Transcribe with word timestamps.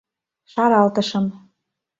Шаралтышым. 0.51 1.25